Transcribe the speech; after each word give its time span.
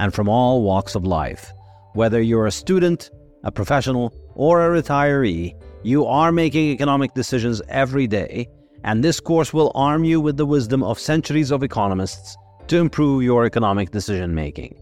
and 0.00 0.14
from 0.14 0.28
all 0.28 0.62
walks 0.62 0.94
of 0.94 1.04
life. 1.04 1.52
Whether 1.92 2.22
you're 2.22 2.46
a 2.46 2.50
student, 2.50 3.10
a 3.44 3.52
professional, 3.52 4.14
or 4.34 4.54
a 4.64 4.82
retiree, 4.82 5.54
you 5.82 6.06
are 6.06 6.32
making 6.32 6.70
economic 6.70 7.12
decisions 7.12 7.60
every 7.68 8.06
day, 8.06 8.48
and 8.82 9.04
this 9.04 9.20
course 9.20 9.52
will 9.52 9.70
arm 9.74 10.02
you 10.04 10.18
with 10.18 10.38
the 10.38 10.46
wisdom 10.46 10.82
of 10.82 10.98
centuries 10.98 11.50
of 11.50 11.62
economists 11.62 12.34
to 12.68 12.78
improve 12.78 13.22
your 13.22 13.44
economic 13.44 13.90
decision 13.90 14.34
making. 14.34 14.74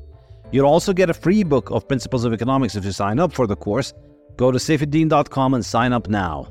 You'll 0.52 0.66
also 0.66 0.92
get 0.92 1.10
a 1.10 1.14
free 1.14 1.42
book 1.42 1.70
of 1.73 1.88
Principles 1.88 2.24
of 2.24 2.32
Economics 2.32 2.76
if 2.76 2.84
you 2.84 2.92
sign 2.92 3.18
up 3.18 3.32
for 3.32 3.48
the 3.48 3.56
course. 3.56 3.92
Go 4.37 4.52
to 4.52 4.59
saifedean.com 4.59 5.54
and 5.54 5.66
sign 5.66 5.92
up 5.92 6.09
now. 6.09 6.46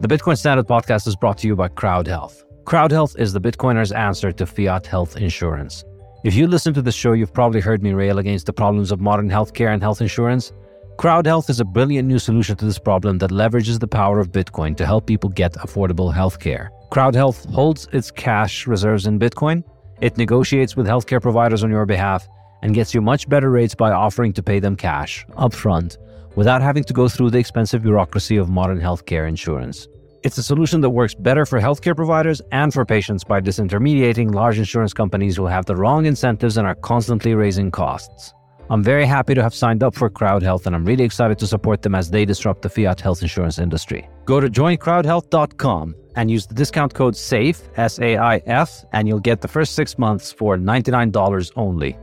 The 0.00 0.08
Bitcoin 0.08 0.38
Standard 0.38 0.68
podcast 0.68 1.08
is 1.08 1.16
brought 1.16 1.38
to 1.38 1.48
you 1.48 1.56
by 1.56 1.68
Crowd 1.68 2.06
Health. 2.06 2.44
Crowd 2.66 2.92
Health 2.92 3.16
is 3.18 3.32
the 3.32 3.40
Bitcoiner's 3.40 3.90
answer 3.90 4.30
to 4.30 4.46
fiat 4.46 4.86
health 4.86 5.16
insurance. 5.16 5.84
If 6.26 6.34
you 6.34 6.48
listen 6.48 6.74
to 6.74 6.82
the 6.82 6.90
show, 6.90 7.12
you've 7.12 7.32
probably 7.32 7.60
heard 7.60 7.84
me 7.84 7.92
rail 7.92 8.18
against 8.18 8.46
the 8.46 8.52
problems 8.52 8.90
of 8.90 9.00
modern 9.00 9.30
healthcare 9.30 9.72
and 9.72 9.80
health 9.80 10.00
insurance. 10.00 10.52
Crowd 10.98 11.24
Health 11.24 11.48
is 11.48 11.60
a 11.60 11.64
brilliant 11.64 12.08
new 12.08 12.18
solution 12.18 12.56
to 12.56 12.64
this 12.64 12.80
problem 12.80 13.18
that 13.18 13.30
leverages 13.30 13.78
the 13.78 13.86
power 13.86 14.18
of 14.18 14.32
Bitcoin 14.32 14.76
to 14.78 14.84
help 14.84 15.06
people 15.06 15.30
get 15.30 15.52
affordable 15.52 16.12
healthcare. 16.12 16.70
Crowd 16.90 17.14
Health 17.14 17.44
holds 17.50 17.86
its 17.92 18.10
cash 18.10 18.66
reserves 18.66 19.06
in 19.06 19.20
Bitcoin. 19.20 19.62
It 20.00 20.16
negotiates 20.16 20.74
with 20.74 20.88
healthcare 20.88 21.22
providers 21.22 21.62
on 21.62 21.70
your 21.70 21.86
behalf 21.86 22.26
and 22.62 22.74
gets 22.74 22.92
you 22.92 23.00
much 23.00 23.28
better 23.28 23.52
rates 23.52 23.76
by 23.76 23.92
offering 23.92 24.32
to 24.32 24.42
pay 24.42 24.58
them 24.58 24.74
cash 24.74 25.24
upfront 25.38 25.96
without 26.34 26.60
having 26.60 26.82
to 26.82 26.92
go 26.92 27.08
through 27.08 27.30
the 27.30 27.38
expensive 27.38 27.84
bureaucracy 27.84 28.36
of 28.36 28.48
modern 28.48 28.80
healthcare 28.80 29.28
insurance. 29.28 29.86
It's 30.26 30.38
a 30.38 30.42
solution 30.42 30.80
that 30.80 30.90
works 30.90 31.14
better 31.14 31.46
for 31.46 31.60
healthcare 31.60 31.94
providers 31.94 32.42
and 32.50 32.74
for 32.74 32.84
patients 32.84 33.22
by 33.22 33.40
disintermediating 33.40 34.34
large 34.34 34.58
insurance 34.58 34.92
companies 34.92 35.36
who 35.36 35.46
have 35.46 35.66
the 35.66 35.76
wrong 35.76 36.04
incentives 36.04 36.56
and 36.56 36.66
are 36.66 36.74
constantly 36.74 37.36
raising 37.36 37.70
costs. 37.70 38.34
I'm 38.68 38.82
very 38.82 39.06
happy 39.06 39.34
to 39.34 39.42
have 39.44 39.54
signed 39.54 39.84
up 39.84 39.94
for 39.94 40.10
Crowd 40.10 40.42
Health 40.42 40.66
and 40.66 40.74
I'm 40.74 40.84
really 40.84 41.04
excited 41.04 41.38
to 41.38 41.46
support 41.46 41.82
them 41.82 41.94
as 41.94 42.10
they 42.10 42.24
disrupt 42.24 42.62
the 42.62 42.68
fiat 42.68 43.00
health 43.00 43.22
insurance 43.22 43.60
industry. 43.60 44.10
Go 44.24 44.40
to 44.40 44.48
joincrowdhealth.com 44.48 45.94
and 46.16 46.28
use 46.28 46.44
the 46.44 46.54
discount 46.54 46.92
code 46.92 47.14
SAIF, 47.14 47.62
S 47.78 48.00
A 48.00 48.16
I 48.16 48.38
F, 48.46 48.84
and 48.92 49.06
you'll 49.06 49.20
get 49.20 49.40
the 49.40 49.46
first 49.46 49.76
six 49.76 49.96
months 49.96 50.32
for 50.32 50.56
$99 50.56 51.52
only. 51.54 51.96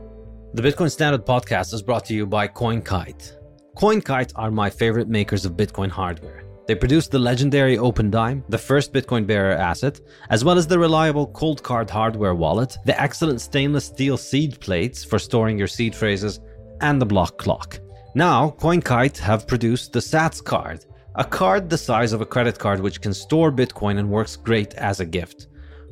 The 0.54 0.62
Bitcoin 0.62 0.90
Standard 0.90 1.26
podcast 1.26 1.74
is 1.74 1.82
brought 1.82 2.06
to 2.06 2.14
you 2.14 2.24
by 2.24 2.48
CoinKite. 2.48 3.36
CoinKite 3.76 4.32
are 4.34 4.50
my 4.50 4.70
favorite 4.70 5.08
makers 5.08 5.44
of 5.44 5.58
Bitcoin 5.58 5.90
hardware. 5.90 6.43
They 6.66 6.74
produced 6.74 7.10
the 7.10 7.18
legendary 7.18 7.76
OpenDime, 7.76 8.44
the 8.48 8.56
first 8.56 8.92
Bitcoin 8.94 9.26
bearer 9.26 9.52
asset, 9.52 10.00
as 10.30 10.44
well 10.44 10.56
as 10.56 10.66
the 10.66 10.78
reliable 10.78 11.28
Coldcard 11.28 11.90
hardware 11.90 12.34
wallet, 12.34 12.78
the 12.86 12.98
excellent 12.98 13.42
stainless 13.42 13.84
steel 13.84 14.16
seed 14.16 14.58
plates 14.60 15.04
for 15.04 15.18
storing 15.18 15.58
your 15.58 15.66
seed 15.66 15.94
phrases, 15.94 16.40
and 16.80 17.00
the 17.00 17.06
block 17.06 17.36
clock. 17.36 17.80
Now, 18.14 18.54
CoinKite 18.58 19.18
have 19.18 19.46
produced 19.46 19.92
the 19.92 19.98
Sats 19.98 20.42
card, 20.42 20.86
a 21.16 21.24
card 21.24 21.68
the 21.68 21.76
size 21.76 22.14
of 22.14 22.22
a 22.22 22.26
credit 22.26 22.58
card 22.58 22.80
which 22.80 23.02
can 23.02 23.12
store 23.12 23.52
Bitcoin 23.52 23.98
and 23.98 24.08
works 24.08 24.36
great 24.36 24.72
as 24.74 25.00
a 25.00 25.04
gift. 25.04 25.48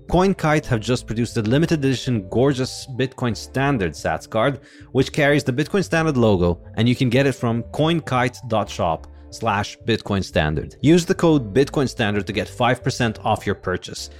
CoinKite 0.08 0.66
have 0.66 0.80
just 0.80 1.06
produced 1.06 1.36
a 1.36 1.42
limited 1.42 1.84
edition 1.84 2.28
gorgeous 2.30 2.86
Bitcoin 2.96 3.36
Standard 3.36 3.92
Sats 3.92 4.28
card, 4.28 4.60
which 4.92 5.12
carries 5.12 5.44
the 5.44 5.52
Bitcoin 5.52 5.84
Standard 5.84 6.16
logo, 6.16 6.60
and 6.76 6.88
you 6.88 6.96
can 6.96 7.10
get 7.10 7.26
it 7.26 7.32
from 7.32 7.62
coinkite.shop 7.64 9.06
slash 9.32 9.78
Bitcoin 9.86 10.22
Standard. 10.22 10.76
Use 10.80 11.04
the 11.04 11.14
code 11.14 11.54
Bitcoin 11.54 11.88
Standard 11.88 12.26
to 12.26 12.32
get 12.32 12.48
5% 12.48 13.24
off 13.24 13.46
your 13.46 13.54
purchase. 13.54 14.10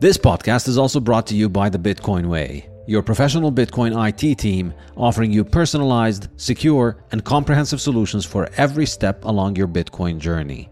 This 0.00 0.16
podcast 0.16 0.68
is 0.68 0.78
also 0.78 1.00
brought 1.00 1.26
to 1.28 1.34
you 1.34 1.48
by 1.48 1.68
the 1.68 1.78
Bitcoin 1.78 2.26
Way, 2.26 2.68
your 2.86 3.02
professional 3.02 3.50
Bitcoin 3.50 3.92
IT 4.08 4.38
team 4.38 4.72
offering 4.96 5.32
you 5.32 5.44
personalized, 5.44 6.28
secure, 6.36 7.04
and 7.10 7.24
comprehensive 7.24 7.80
solutions 7.80 8.24
for 8.24 8.48
every 8.56 8.86
step 8.86 9.24
along 9.24 9.56
your 9.56 9.68
Bitcoin 9.68 10.18
journey. 10.18 10.68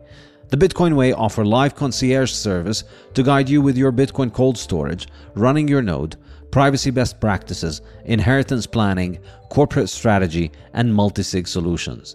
The 0.49 0.57
Bitcoin 0.57 0.95
Way 0.95 1.13
offer 1.13 1.45
live 1.45 1.75
concierge 1.75 2.31
service 2.31 2.85
to 3.15 3.25
guide 3.25 3.49
you 3.49 3.61
with 3.61 3.77
your 3.77 3.91
Bitcoin 3.91 4.33
cold 4.33 4.57
storage, 4.57 5.09
running 5.35 5.67
your 5.67 5.83
node, 5.83 6.15
privacy 6.53 6.91
best 6.91 7.21
practices, 7.21 7.83
inheritance 8.05 8.65
planning, 8.65 9.19
corporate 9.51 9.89
strategy, 9.89 10.53
and 10.73 10.95
multi-sig 10.95 11.49
solutions. 11.49 12.15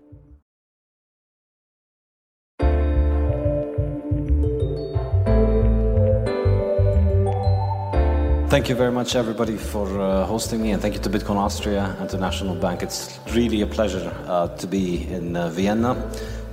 Thank 8.51 8.67
you 8.67 8.75
very 8.75 8.91
much, 8.91 9.15
everybody, 9.15 9.55
for 9.55 10.01
uh, 10.01 10.25
hosting 10.25 10.61
me, 10.61 10.71
and 10.71 10.81
thank 10.81 10.93
you 10.93 10.99
to 10.99 11.09
Bitcoin 11.09 11.37
Austria 11.37 11.95
and 12.01 12.09
to 12.09 12.17
National 12.17 12.53
Bank. 12.53 12.83
It's 12.83 13.17
really 13.29 13.61
a 13.61 13.65
pleasure 13.65 14.13
uh, 14.27 14.49
to 14.57 14.67
be 14.67 15.07
in 15.07 15.37
uh, 15.37 15.47
Vienna. 15.47 15.95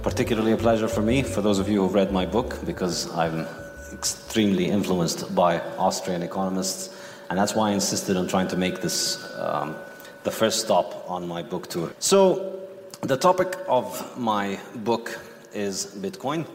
Particularly 0.04 0.53
a 0.53 0.56
pleasure 0.56 0.87
for 0.87 1.03
me, 1.03 1.25
for 1.25 1.42
those 1.42 1.58
of 1.58 1.69
you 1.69 1.82
who've 1.82 1.92
read 1.92 2.12
my 2.12 2.25
book, 2.25 2.64
because 2.64 3.12
I'm 3.16 3.48
extremely 3.92 4.66
influenced 4.66 5.34
by 5.34 5.58
Austrian 5.76 6.22
economists, 6.22 6.97
and 7.31 7.37
that's 7.37 7.56
why 7.56 7.70
I 7.70 7.72
insisted 7.72 8.16
on 8.16 8.28
trying 8.28 8.47
to 8.47 8.56
make 8.56 8.81
this 8.81 9.19
um, 9.37 9.75
the 10.22 10.31
first 10.31 10.60
stop 10.60 11.04
on 11.10 11.26
my 11.26 11.42
book 11.42 11.66
tour. 11.66 11.92
So, 11.98 12.60
the 13.00 13.16
topic 13.16 13.56
of 13.66 14.16
my 14.16 14.60
book 14.76 15.19
is 15.53 15.97
Bitcoin. 15.98 16.47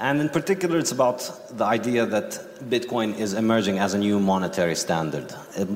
And 0.00 0.18
in 0.18 0.30
particular, 0.30 0.78
it's 0.78 0.92
about 0.92 1.30
the 1.58 1.64
idea 1.66 2.06
that 2.06 2.30
Bitcoin 2.70 3.18
is 3.18 3.34
emerging 3.34 3.78
as 3.78 3.92
a 3.92 3.98
new 3.98 4.18
monetary 4.18 4.74
standard. 4.74 5.28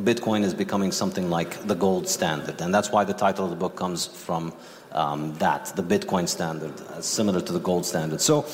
Bitcoin 0.02 0.44
is 0.44 0.54
becoming 0.54 0.92
something 0.92 1.28
like 1.28 1.66
the 1.66 1.74
gold 1.74 2.08
standard. 2.08 2.58
And 2.62 2.74
that's 2.74 2.90
why 2.90 3.04
the 3.04 3.12
title 3.12 3.44
of 3.44 3.50
the 3.50 3.56
book 3.56 3.76
comes 3.76 4.06
from 4.06 4.54
um, 4.92 5.34
that, 5.34 5.76
the 5.76 5.82
Bitcoin 5.82 6.26
standard, 6.26 6.72
uh, 6.80 7.02
similar 7.02 7.42
to 7.42 7.52
the 7.52 7.58
gold 7.58 7.84
standard. 7.84 8.22
So 8.22 8.46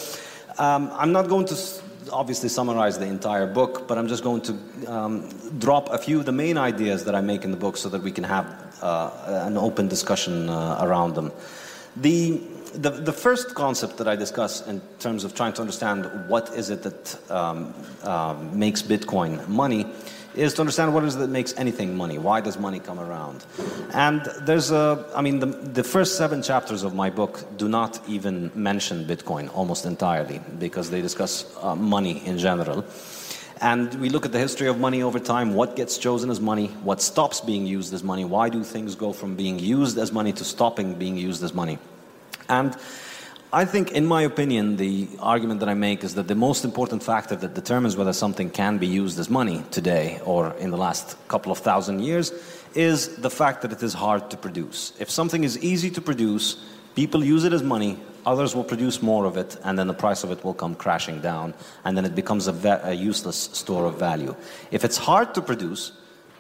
um, 0.58 0.90
I'm 0.92 1.12
not 1.12 1.28
going 1.28 1.46
to 1.46 1.56
obviously 2.10 2.48
summarize 2.48 2.98
the 2.98 3.06
entire 3.06 3.46
book, 3.46 3.86
but 3.86 3.96
I'm 3.96 4.08
just 4.08 4.24
going 4.24 4.40
to 4.42 4.86
um, 4.88 5.28
drop 5.60 5.88
a 5.90 5.98
few 5.98 6.18
of 6.18 6.26
the 6.26 6.32
main 6.32 6.58
ideas 6.58 7.04
that 7.04 7.14
I 7.14 7.20
make 7.20 7.44
in 7.44 7.52
the 7.52 7.56
book 7.56 7.76
so 7.76 7.88
that 7.90 8.02
we 8.02 8.10
can 8.10 8.24
have 8.24 8.46
uh, 8.82 9.44
an 9.46 9.56
open 9.56 9.86
discussion 9.86 10.48
uh, 10.48 10.78
around 10.80 11.14
them. 11.14 11.30
The 11.96 12.40
the, 12.74 12.90
the 12.90 13.12
first 13.12 13.54
concept 13.54 13.96
that 13.98 14.08
I 14.08 14.16
discuss 14.16 14.66
in 14.66 14.80
terms 14.98 15.24
of 15.24 15.34
trying 15.34 15.52
to 15.54 15.60
understand 15.60 16.08
what 16.28 16.50
is 16.54 16.70
it 16.70 16.82
that 16.82 17.30
um, 17.30 17.74
uh, 18.02 18.36
makes 18.52 18.82
Bitcoin 18.82 19.46
money 19.48 19.86
is 20.34 20.54
to 20.54 20.60
understand 20.62 20.94
what 20.94 21.02
is 21.04 21.16
it 21.16 21.18
that 21.18 21.30
makes 21.30 21.52
anything 21.56 21.96
money. 21.96 22.18
Why 22.18 22.40
does 22.40 22.58
money 22.58 22.78
come 22.78 23.00
around? 23.00 23.44
And 23.92 24.22
there's 24.42 24.70
a, 24.70 25.04
I 25.14 25.22
mean, 25.22 25.40
the, 25.40 25.46
the 25.46 25.82
first 25.82 26.16
seven 26.16 26.42
chapters 26.42 26.84
of 26.84 26.94
my 26.94 27.10
book 27.10 27.44
do 27.56 27.68
not 27.68 28.00
even 28.08 28.52
mention 28.54 29.04
Bitcoin 29.04 29.52
almost 29.54 29.84
entirely 29.84 30.40
because 30.58 30.90
they 30.90 31.02
discuss 31.02 31.44
uh, 31.60 31.74
money 31.74 32.24
in 32.24 32.38
general. 32.38 32.84
And 33.60 33.94
we 33.96 34.08
look 34.08 34.24
at 34.24 34.32
the 34.32 34.38
history 34.38 34.68
of 34.68 34.78
money 34.78 35.02
over 35.02 35.18
time, 35.18 35.54
what 35.54 35.76
gets 35.76 35.98
chosen 35.98 36.30
as 36.30 36.40
money, 36.40 36.68
what 36.82 37.02
stops 37.02 37.42
being 37.42 37.66
used 37.66 37.92
as 37.92 38.02
money, 38.02 38.24
why 38.24 38.48
do 38.48 38.64
things 38.64 38.94
go 38.94 39.12
from 39.12 39.36
being 39.36 39.58
used 39.58 39.98
as 39.98 40.12
money 40.12 40.32
to 40.32 40.44
stopping 40.44 40.94
being 40.94 41.18
used 41.18 41.42
as 41.42 41.52
money. 41.52 41.78
And 42.48 42.74
I 43.52 43.64
think, 43.64 43.92
in 43.92 44.06
my 44.06 44.22
opinion, 44.22 44.76
the 44.76 45.08
argument 45.18 45.60
that 45.60 45.68
I 45.68 45.74
make 45.74 46.04
is 46.04 46.14
that 46.14 46.28
the 46.28 46.34
most 46.34 46.64
important 46.64 47.02
factor 47.02 47.36
that 47.36 47.54
determines 47.54 47.96
whether 47.96 48.12
something 48.12 48.48
can 48.48 48.78
be 48.78 48.86
used 48.86 49.18
as 49.18 49.28
money 49.28 49.62
today 49.70 50.20
or 50.24 50.54
in 50.54 50.70
the 50.70 50.78
last 50.78 51.16
couple 51.28 51.52
of 51.52 51.58
thousand 51.58 52.00
years 52.00 52.32
is 52.74 53.16
the 53.16 53.30
fact 53.30 53.62
that 53.62 53.72
it 53.72 53.82
is 53.82 53.92
hard 53.92 54.30
to 54.30 54.36
produce. 54.36 54.92
If 55.00 55.10
something 55.10 55.44
is 55.44 55.58
easy 55.58 55.90
to 55.90 56.00
produce, 56.00 56.56
people 56.94 57.24
use 57.24 57.44
it 57.44 57.52
as 57.52 57.62
money, 57.62 57.98
others 58.26 58.54
will 58.54 58.64
produce 58.64 59.02
more 59.02 59.24
of 59.24 59.36
it, 59.36 59.56
and 59.64 59.78
then 59.78 59.86
the 59.86 59.94
price 59.94 60.24
of 60.24 60.30
it 60.30 60.44
will 60.44 60.54
come 60.54 60.74
crashing 60.74 61.20
down, 61.20 61.54
and 61.84 61.96
then 61.96 62.04
it 62.04 62.14
becomes 62.14 62.48
a, 62.48 62.80
a 62.84 62.92
useless 62.92 63.36
store 63.52 63.86
of 63.86 63.98
value. 63.98 64.34
If 64.70 64.84
it's 64.84 64.96
hard 64.96 65.34
to 65.34 65.42
produce, 65.42 65.92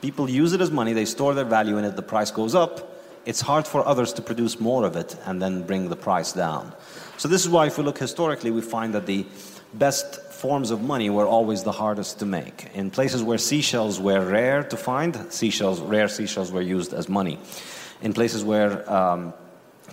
people 0.02 0.28
use 0.28 0.52
it 0.52 0.60
as 0.60 0.70
money, 0.70 0.92
they 0.92 1.04
store 1.04 1.34
their 1.34 1.44
value 1.44 1.78
in 1.78 1.84
it, 1.84 1.96
the 1.96 2.02
price 2.02 2.30
goes 2.30 2.54
up, 2.54 2.90
it's 3.26 3.40
hard 3.40 3.66
for 3.66 3.86
others 3.86 4.12
to 4.14 4.22
produce 4.22 4.60
more 4.60 4.84
of 4.84 4.96
it 4.96 5.16
and 5.26 5.40
then 5.40 5.62
bring 5.62 5.88
the 5.88 5.96
price 5.96 6.32
down. 6.32 6.72
So, 7.18 7.28
this 7.28 7.42
is 7.44 7.50
why, 7.50 7.66
if 7.66 7.76
we 7.76 7.84
look 7.84 7.98
historically, 7.98 8.50
we 8.50 8.62
find 8.62 8.94
that 8.94 9.06
the 9.06 9.26
best 9.74 10.22
forms 10.32 10.70
of 10.70 10.80
money 10.80 11.10
were 11.10 11.26
always 11.26 11.62
the 11.62 11.72
hardest 11.72 12.18
to 12.20 12.26
make. 12.26 12.70
In 12.74 12.90
places 12.90 13.22
where 13.22 13.36
seashells 13.36 14.00
were 14.00 14.24
rare 14.24 14.62
to 14.64 14.76
find, 14.76 15.30
seashells, 15.30 15.80
rare 15.80 16.08
seashells 16.08 16.50
were 16.50 16.62
used 16.62 16.94
as 16.94 17.08
money. 17.08 17.38
In 18.00 18.14
places 18.14 18.42
where 18.42 18.90
um, 18.90 19.34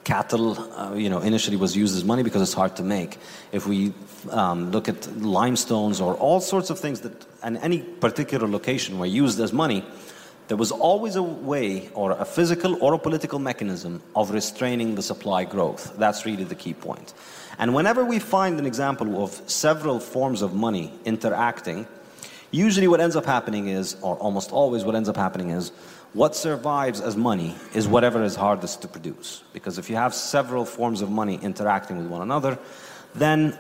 cattle, 0.07 0.57
uh, 0.80 0.94
you 0.94 1.09
know, 1.09 1.19
initially 1.19 1.57
was 1.57 1.75
used 1.75 1.94
as 1.98 2.06
money 2.06 2.24
because 2.24 2.42
it's 2.42 2.54
hard 2.54 2.77
to 2.77 2.83
make. 2.83 3.18
If 3.51 3.68
we 3.68 3.94
um, 4.31 4.71
look 4.71 4.88
at 4.88 5.06
limestones 5.18 6.00
or 6.00 6.15
all 6.15 6.39
sorts 6.39 6.69
of 6.69 6.80
things 6.80 7.01
that, 7.01 7.25
and 7.44 7.57
any 7.57 7.80
particular 7.80 8.48
location 8.48 9.00
were 9.00 9.12
used 9.24 9.38
as 9.42 9.51
money, 9.51 9.83
there 10.48 10.56
was 10.56 10.71
always 10.71 11.18
a 11.18 11.24
way 11.24 11.89
or 11.94 12.12
a 12.13 12.24
physical 12.24 12.81
or 12.81 12.94
a 12.94 12.98
political 12.98 13.38
mechanism 13.38 14.01
of 14.15 14.31
restraining 14.31 14.95
the 14.95 15.04
supply 15.04 15.44
growth. 15.44 15.94
That's 15.98 16.25
really 16.25 16.45
the 16.45 16.56
key 16.56 16.74
point. 16.74 17.13
And 17.60 17.75
whenever 17.75 18.06
we 18.06 18.19
find 18.19 18.60
an 18.60 18.65
example 18.65 19.21
of 19.21 19.31
several 19.45 20.00
forms 20.00 20.42
of 20.42 20.53
money 20.53 20.94
interacting, 21.03 21.86
usually 22.51 22.88
what 22.88 23.01
ends 23.01 23.18
up 23.18 23.25
happening 23.25 23.68
is, 23.68 23.98
or 24.01 24.15
almost 24.15 24.53
always 24.53 24.86
what 24.86 24.95
ends 24.95 25.10
up 25.10 25.18
happening 25.18 25.50
is, 25.50 25.74
what 26.17 26.35
survives 26.35 26.99
as 26.99 27.15
money 27.15 27.53
is 27.75 27.87
whatever 27.87 28.23
is 28.23 28.35
hardest 28.35 28.81
to 28.81 28.87
produce. 28.87 29.43
Because 29.53 29.77
if 29.77 29.87
you 29.87 29.95
have 29.97 30.15
several 30.15 30.65
forms 30.65 31.03
of 31.03 31.11
money 31.11 31.37
interacting 31.43 31.95
with 31.95 32.07
one 32.07 32.23
another, 32.23 32.57
then 33.13 33.55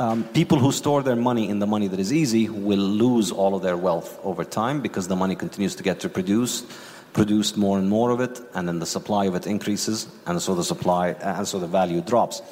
um, 0.00 0.24
people 0.34 0.58
who 0.58 0.72
store 0.72 1.04
their 1.04 1.14
money 1.14 1.48
in 1.48 1.60
the 1.60 1.68
money 1.68 1.86
that 1.86 2.00
is 2.00 2.12
easy 2.12 2.48
will 2.48 2.84
lose 3.04 3.30
all 3.30 3.54
of 3.54 3.62
their 3.62 3.76
wealth 3.76 4.18
over 4.24 4.44
time 4.44 4.80
because 4.80 5.06
the 5.06 5.14
money 5.14 5.36
continues 5.36 5.76
to 5.76 5.84
get 5.84 6.00
to 6.00 6.08
produce, 6.08 6.64
produce 7.12 7.56
more 7.56 7.78
and 7.78 7.88
more 7.88 8.10
of 8.10 8.20
it, 8.20 8.40
and 8.54 8.66
then 8.66 8.80
the 8.80 8.86
supply 8.86 9.26
of 9.26 9.36
it 9.36 9.46
increases, 9.46 10.08
and 10.26 10.42
so 10.42 10.56
the 10.56 10.64
supply, 10.64 11.10
and 11.10 11.46
so 11.46 11.60
the 11.60 11.68
value 11.68 12.00
drops. 12.00 12.42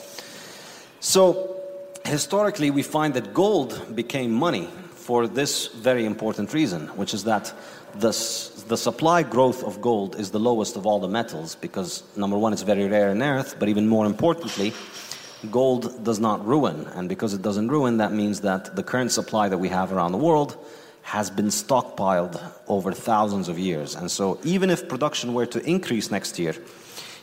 So 1.00 1.60
historically, 2.04 2.70
we 2.70 2.84
find 2.84 3.12
that 3.14 3.34
gold 3.34 3.96
became 3.96 4.30
money 4.30 4.68
for 4.94 5.26
this 5.26 5.66
very 5.66 6.04
important 6.04 6.54
reason, 6.54 6.86
which 6.96 7.12
is 7.12 7.24
that 7.24 7.52
the, 7.94 8.10
the 8.68 8.76
supply 8.76 9.22
growth 9.22 9.62
of 9.64 9.80
gold 9.80 10.16
is 10.16 10.30
the 10.30 10.40
lowest 10.40 10.76
of 10.76 10.86
all 10.86 11.00
the 11.00 11.08
metals 11.08 11.54
because, 11.56 12.02
number 12.16 12.38
one, 12.38 12.52
it's 12.52 12.62
very 12.62 12.86
rare 12.86 13.10
in 13.10 13.22
earth, 13.22 13.56
but 13.58 13.68
even 13.68 13.88
more 13.88 14.06
importantly, 14.06 14.72
gold 15.50 16.04
does 16.04 16.18
not 16.18 16.44
ruin. 16.46 16.86
And 16.94 17.08
because 17.08 17.34
it 17.34 17.42
doesn't 17.42 17.68
ruin, 17.68 17.98
that 17.98 18.12
means 18.12 18.40
that 18.40 18.76
the 18.76 18.82
current 18.82 19.12
supply 19.12 19.48
that 19.48 19.58
we 19.58 19.68
have 19.68 19.92
around 19.92 20.12
the 20.12 20.18
world 20.18 20.56
has 21.02 21.30
been 21.30 21.46
stockpiled 21.46 22.40
over 22.68 22.92
thousands 22.92 23.48
of 23.48 23.58
years. 23.58 23.94
And 23.94 24.10
so, 24.10 24.38
even 24.44 24.70
if 24.70 24.88
production 24.88 25.34
were 25.34 25.46
to 25.46 25.60
increase 25.68 26.10
next 26.10 26.38
year, 26.38 26.54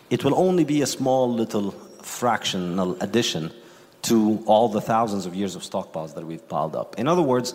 it 0.09 0.23
will 0.23 0.35
only 0.35 0.65
be 0.65 0.81
a 0.81 0.87
small 0.87 1.31
little 1.31 1.71
fractional 2.01 3.01
addition 3.01 3.51
to 4.01 4.43
all 4.45 4.69
the 4.69 4.81
thousands 4.81 5.25
of 5.25 5.35
years 5.35 5.55
of 5.55 5.61
stockpiles 5.61 6.15
that 6.15 6.25
we've 6.25 6.47
piled 6.47 6.75
up. 6.75 6.97
In 6.97 7.07
other 7.07 7.21
words, 7.21 7.53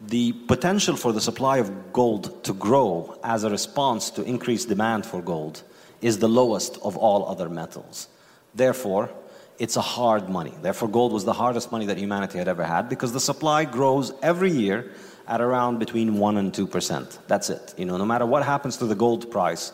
the 0.00 0.32
potential 0.32 0.96
for 0.96 1.12
the 1.12 1.20
supply 1.20 1.58
of 1.58 1.92
gold 1.92 2.42
to 2.44 2.52
grow 2.54 3.18
as 3.22 3.44
a 3.44 3.50
response 3.50 4.10
to 4.10 4.22
increased 4.22 4.68
demand 4.68 5.04
for 5.04 5.20
gold 5.20 5.62
is 6.00 6.18
the 6.18 6.28
lowest 6.28 6.78
of 6.82 6.96
all 6.96 7.28
other 7.28 7.48
metals. 7.48 8.08
Therefore, 8.54 9.10
it's 9.58 9.76
a 9.76 9.82
hard 9.82 10.30
money. 10.30 10.54
Therefore, 10.62 10.88
gold 10.88 11.12
was 11.12 11.26
the 11.26 11.34
hardest 11.34 11.70
money 11.70 11.84
that 11.86 11.98
humanity 11.98 12.38
had 12.38 12.48
ever 12.48 12.64
had 12.64 12.88
because 12.88 13.12
the 13.12 13.20
supply 13.20 13.66
grows 13.66 14.12
every 14.22 14.50
year 14.50 14.90
at 15.28 15.42
around 15.42 15.78
between 15.78 16.18
1 16.18 16.36
and 16.38 16.52
2%. 16.52 17.18
That's 17.28 17.50
it. 17.50 17.74
You 17.76 17.84
know, 17.84 17.98
no 17.98 18.06
matter 18.06 18.24
what 18.24 18.42
happens 18.42 18.78
to 18.78 18.86
the 18.86 18.94
gold 18.94 19.30
price, 19.30 19.72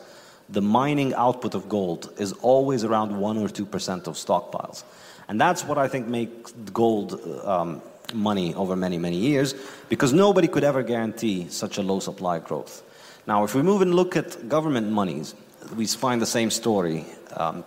the 0.49 0.61
mining 0.61 1.15
output 1.15 1.55
of 1.55 1.69
gold 1.69 2.13
is 2.19 2.33
always 2.33 2.83
around 2.83 3.17
1 3.17 3.39
or 3.39 3.49
2% 3.49 4.07
of 4.09 4.15
stockpiles. 4.15 4.83
And 5.29 5.41
that's 5.41 5.65
what 5.65 5.79
I 5.79 5.89
think 5.89 6.09
makes 6.09 6.53
gold 6.73 7.21
um, 7.45 7.81
money 8.15 8.55
over 8.55 8.77
many, 8.77 8.99
many 8.99 9.17
years 9.17 9.55
because 9.89 10.13
nobody 10.13 10.49
could 10.49 10.65
ever 10.65 10.83
guarantee 10.83 11.47
such 11.49 11.79
a 11.79 11.83
low 11.83 12.01
supply 12.01 12.39
growth. 12.39 12.83
Now, 13.27 13.45
if 13.45 13.55
we 13.55 13.63
move 13.63 13.83
and 13.83 13.95
look 13.95 14.17
at 14.17 14.49
government 14.49 14.91
monies, 14.91 15.35
we 15.75 15.87
find 15.87 16.23
the 16.23 16.27
same 16.27 16.51
story. 16.51 17.05
Um, 17.35 17.65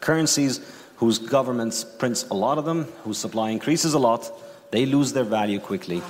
currencies 0.00 0.60
whose 0.96 1.18
governments 1.18 1.84
prints 1.84 2.26
a 2.30 2.34
lot 2.34 2.58
of 2.58 2.64
them, 2.64 2.84
whose 3.04 3.18
supply 3.18 3.50
increases 3.50 3.94
a 3.94 3.98
lot, 3.98 4.30
they 4.70 4.86
lose 4.86 5.12
their 5.12 5.24
value 5.24 5.60
quickly. 5.60 6.02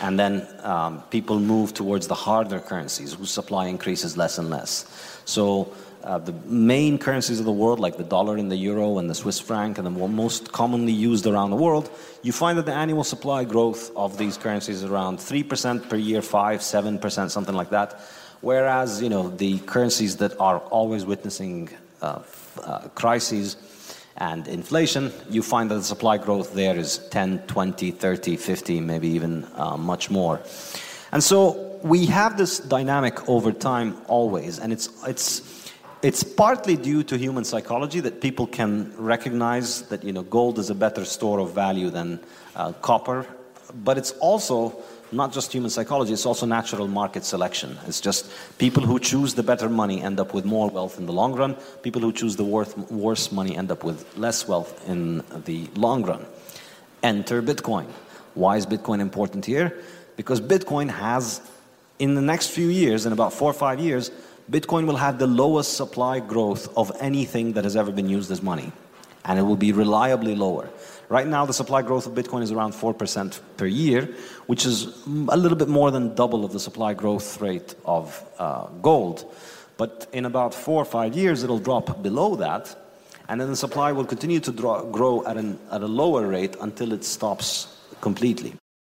And 0.00 0.18
then 0.18 0.46
um, 0.62 1.02
people 1.10 1.38
move 1.38 1.74
towards 1.74 2.06
the 2.06 2.14
harder 2.14 2.60
currencies 2.60 3.14
whose 3.14 3.30
supply 3.30 3.66
increases 3.66 4.16
less 4.16 4.38
and 4.38 4.48
less. 4.48 5.20
So 5.24 5.72
uh, 6.06 6.18
the 6.18 6.32
main 6.46 6.98
currencies 6.98 7.40
of 7.40 7.46
the 7.46 7.52
world, 7.52 7.80
like 7.80 7.96
the 7.96 8.04
dollar 8.04 8.36
and 8.36 8.48
the 8.48 8.56
euro 8.56 8.98
and 8.98 9.10
the 9.10 9.14
Swiss 9.14 9.40
franc, 9.40 9.76
and 9.76 9.84
the 9.84 9.90
most 9.90 10.52
commonly 10.52 10.92
used 10.92 11.26
around 11.26 11.50
the 11.50 11.56
world, 11.56 11.90
you 12.22 12.30
find 12.30 12.56
that 12.56 12.64
the 12.64 12.72
annual 12.72 13.02
supply 13.02 13.42
growth 13.42 13.90
of 13.96 14.16
these 14.16 14.36
currencies 14.36 14.76
is 14.76 14.84
around 14.84 15.18
3% 15.18 15.90
per 15.90 15.96
year, 15.96 16.22
5, 16.22 16.60
7%, 16.60 17.30
something 17.30 17.56
like 17.56 17.70
that. 17.70 18.00
Whereas, 18.40 19.02
you 19.02 19.08
know, 19.08 19.30
the 19.30 19.58
currencies 19.60 20.18
that 20.18 20.38
are 20.40 20.58
always 20.70 21.04
witnessing 21.04 21.70
uh, 22.00 22.20
uh, 22.62 22.88
crises, 22.94 23.56
and 24.18 24.48
inflation, 24.48 25.12
you 25.28 25.42
find 25.42 25.70
that 25.70 25.74
the 25.74 25.82
supply 25.82 26.16
growth 26.16 26.54
there 26.54 26.76
is 26.76 26.98
10, 27.10 27.40
20, 27.48 27.90
30, 27.90 28.36
50, 28.36 28.80
maybe 28.80 29.08
even 29.08 29.46
uh, 29.56 29.76
much 29.76 30.08
more. 30.08 30.40
And 31.12 31.22
so 31.22 31.78
we 31.82 32.06
have 32.06 32.38
this 32.38 32.58
dynamic 32.58 33.28
over 33.28 33.52
time 33.52 33.96
always, 34.06 34.58
and 34.58 34.72
it's, 34.72 34.88
it's, 35.06 35.65
it's 36.02 36.22
partly 36.22 36.76
due 36.76 37.02
to 37.04 37.16
human 37.16 37.44
psychology 37.44 38.00
that 38.00 38.20
people 38.20 38.46
can 38.46 38.92
recognize 38.96 39.82
that 39.88 40.04
you 40.04 40.12
know, 40.12 40.22
gold 40.22 40.58
is 40.58 40.70
a 40.70 40.74
better 40.74 41.04
store 41.04 41.38
of 41.38 41.54
value 41.54 41.90
than 41.90 42.20
uh, 42.54 42.72
copper, 42.72 43.26
but 43.84 43.98
it's 43.98 44.12
also 44.12 44.76
not 45.12 45.32
just 45.32 45.52
human 45.52 45.70
psychology, 45.70 46.12
it's 46.12 46.26
also 46.26 46.46
natural 46.46 46.88
market 46.88 47.24
selection. 47.24 47.78
It's 47.86 48.00
just 48.00 48.30
people 48.58 48.82
who 48.82 48.98
choose 48.98 49.34
the 49.34 49.42
better 49.42 49.68
money 49.68 50.02
end 50.02 50.18
up 50.18 50.34
with 50.34 50.44
more 50.44 50.68
wealth 50.68 50.98
in 50.98 51.06
the 51.06 51.12
long 51.12 51.34
run. 51.34 51.56
People 51.82 52.02
who 52.02 52.12
choose 52.12 52.36
the 52.36 52.44
worth, 52.44 52.76
worse 52.90 53.30
money 53.30 53.56
end 53.56 53.70
up 53.70 53.84
with 53.84 54.16
less 54.18 54.48
wealth 54.48 54.88
in 54.88 55.22
the 55.44 55.68
long 55.74 56.02
run. 56.02 56.26
Enter 57.02 57.40
Bitcoin. 57.40 57.86
Why 58.34 58.56
is 58.56 58.66
Bitcoin 58.66 59.00
important 59.00 59.46
here? 59.46 59.78
Because 60.16 60.40
Bitcoin 60.40 60.90
has, 60.90 61.40
in 61.98 62.14
the 62.14 62.22
next 62.22 62.48
few 62.48 62.68
years, 62.68 63.06
in 63.06 63.12
about 63.12 63.32
four 63.32 63.50
or 63.50 63.54
five 63.54 63.78
years, 63.80 64.10
Bitcoin 64.50 64.86
will 64.86 64.96
have 64.96 65.18
the 65.18 65.26
lowest 65.26 65.76
supply 65.76 66.20
growth 66.20 66.68
of 66.76 66.92
anything 67.00 67.54
that 67.54 67.64
has 67.64 67.74
ever 67.74 67.90
been 67.90 68.08
used 68.08 68.30
as 68.30 68.42
money. 68.42 68.70
And 69.24 69.40
it 69.40 69.42
will 69.42 69.56
be 69.56 69.72
reliably 69.72 70.36
lower. 70.36 70.70
Right 71.08 71.26
now, 71.26 71.44
the 71.46 71.52
supply 71.52 71.82
growth 71.82 72.06
of 72.06 72.12
Bitcoin 72.14 72.42
is 72.42 72.52
around 72.52 72.72
4% 72.72 73.40
per 73.56 73.66
year, 73.66 74.08
which 74.46 74.64
is 74.64 75.04
a 75.06 75.36
little 75.36 75.58
bit 75.58 75.66
more 75.66 75.90
than 75.90 76.14
double 76.14 76.44
of 76.44 76.52
the 76.52 76.60
supply 76.60 76.94
growth 76.94 77.40
rate 77.40 77.74
of 77.84 78.22
uh, 78.38 78.66
gold. 78.82 79.24
But 79.76 80.06
in 80.12 80.24
about 80.24 80.54
four 80.54 80.80
or 80.80 80.84
five 80.84 81.16
years, 81.16 81.42
it'll 81.42 81.58
drop 81.58 82.02
below 82.02 82.36
that, 82.36 82.74
and 83.28 83.40
then 83.40 83.48
the 83.48 83.56
supply 83.56 83.90
will 83.90 84.04
continue 84.04 84.38
to 84.40 84.52
draw, 84.52 84.82
grow 84.84 85.26
at, 85.26 85.36
an, 85.36 85.58
at 85.72 85.82
a 85.82 85.86
lower 85.86 86.26
rate 86.26 86.54
until 86.60 86.92
it 86.92 87.04
stops 87.04 87.76
completely. 88.00 88.54